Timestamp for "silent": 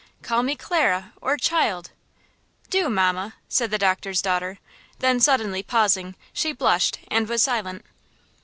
7.43-7.85